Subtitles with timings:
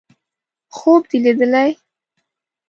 [0.75, 1.69] _خوب دې ليدلی!